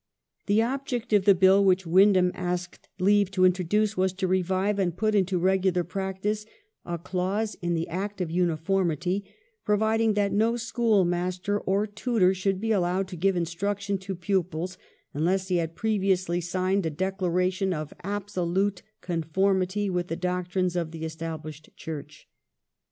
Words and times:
The 0.47 0.63
object 0.63 1.13
of 1.13 1.25
the 1.25 1.35
Bill 1.35 1.63
which 1.63 1.85
Windham 1.85 2.31
asked 2.33 2.89
leave 2.97 3.29
to 3.29 3.45
introduce 3.45 3.95
was 3.95 4.13
to 4.13 4.25
revive 4.27 4.79
and 4.79 4.97
put 4.97 5.13
into 5.13 5.37
regular 5.37 5.83
practice 5.83 6.43
a 6.83 6.97
clause 6.97 7.53
in 7.61 7.75
the 7.75 7.87
Act 7.87 8.19
of 8.19 8.31
Uniformity, 8.31 9.25
providing 9.63 10.15
that 10.15 10.31
no 10.33 10.57
schoolmaster 10.57 11.59
or 11.59 11.85
tutor 11.85 12.33
should 12.33 12.59
be 12.59 12.71
allowed 12.71 13.07
to 13.09 13.15
give 13.15 13.35
instruction 13.35 13.99
to 13.99 14.15
pupils 14.15 14.75
unless 15.13 15.49
he 15.49 15.57
had 15.57 15.75
previously 15.75 16.41
signed 16.41 16.83
a 16.87 16.89
declaration 16.89 17.71
of 17.71 17.93
absolute 18.01 18.81
conformity 19.01 19.87
with 19.87 20.07
the 20.07 20.15
doctrines 20.15 20.75
of 20.75 20.89
the 20.89 21.05
Established 21.05 21.69
Church. 21.77 22.27